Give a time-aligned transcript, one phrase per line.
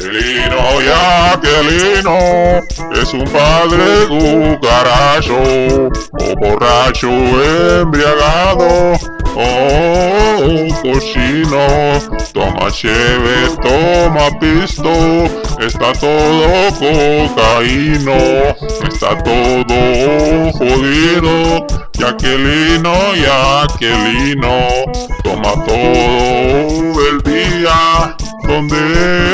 [0.00, 0.88] Aquelino y
[1.34, 2.18] Aquelino
[2.94, 7.10] es un padre cucaracho o borracho
[7.82, 8.98] embriagado
[9.36, 11.66] Oh, cochino,
[12.32, 14.90] toma cheve, toma pisto,
[15.60, 18.16] está todo cocaíno,
[18.88, 24.58] está todo jodido, Yaquelino, Yaquelino,
[25.22, 28.16] toma todo el día,
[28.48, 29.29] donde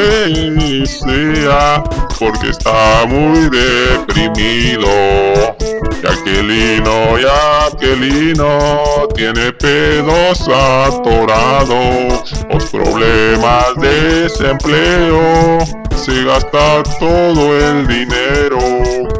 [2.18, 4.88] porque está muy deprimido.
[6.02, 15.59] Yaquelino, Yaquelino, tiene pedos atorados, los problemas de desempleo,
[15.95, 18.59] se gasta todo el dinero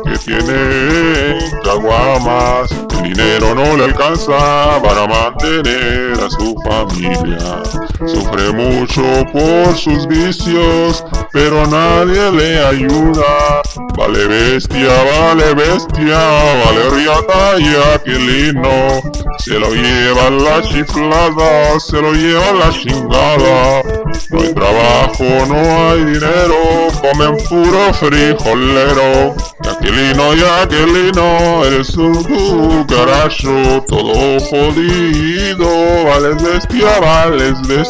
[0.05, 2.71] que tiene en caguamas.
[2.73, 7.63] El dinero no le alcanza para mantener a su familia.
[8.05, 13.63] Sufre mucho por sus vicios, pero nadie le ayuda.
[13.97, 16.19] Vale bestia, vale bestia,
[16.65, 19.01] vale riata y aquilino.
[19.39, 23.83] Se lo lleva la chiflada, se lo lleva la chingada.
[24.31, 29.35] No hay trabajo, no hay dinero, comen puro frijolero.
[29.71, 36.05] Aquilino y aquilino, eres un cucaracho, todo jodido.
[36.05, 37.86] Vales bestia, vales bestia,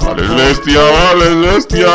[0.00, 1.92] vales bestia, vales bestia.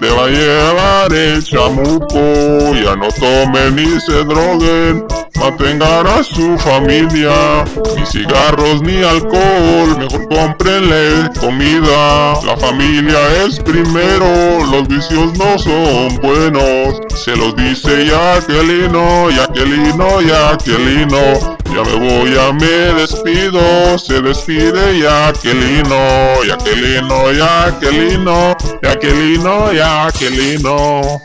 [0.00, 5.06] Te va a llevar el chamuco, ya no tomen ni se droguen.
[5.42, 7.64] Mantengan a su familia,
[7.96, 12.40] ni cigarros ni alcohol, mejor cómprenle comida.
[12.44, 17.00] La familia es primero, los vicios no son buenos.
[17.16, 21.56] Se los dice Jacquelino, Jacquelino, Jacquelino.
[21.74, 31.20] Ya me voy, ya me despido, se despide Jacquelino, Jacquelino, Jacquelino, Jacquelino, Jacquelino.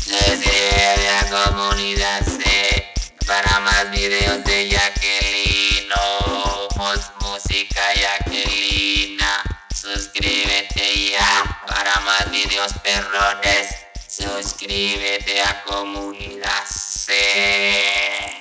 [0.00, 2.49] Suscríbete a comunidad C
[3.30, 5.96] para más videos de Jacquelino,
[6.74, 9.66] Mos- música Jacquelina.
[9.72, 13.68] Suscríbete ya para más videos perrones.
[14.08, 18.39] Suscríbete a comunidad C.